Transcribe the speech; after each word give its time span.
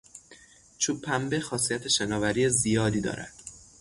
چوبپنبه 0.77 1.39
خاصیت 1.39 1.87
شناوری 1.87 2.49
زیادی 2.49 3.01
دارد. 3.01 3.33